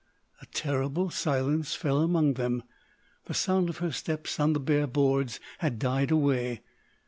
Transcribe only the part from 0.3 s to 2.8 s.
A terrible silence fell among them.